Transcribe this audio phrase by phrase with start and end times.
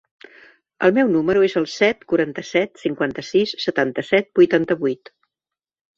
[0.87, 5.13] El meu número es el set, quaranta-set, cinquanta-sis, setanta-set, vuitanta-vuit.